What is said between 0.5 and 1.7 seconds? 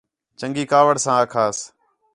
کاوِڑ ساں آکھاس